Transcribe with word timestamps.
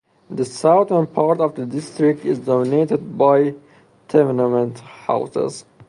The 0.31 0.45
southern 0.45 1.05
part 1.05 1.39
of 1.39 1.53
the 1.53 1.63
district 1.67 2.25
is 2.25 2.39
dominated 2.39 3.19
by 3.19 3.53
tenement 4.07 4.79
houses. 4.79 5.63